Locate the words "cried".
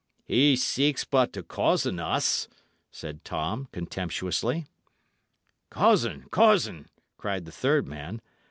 7.19-7.45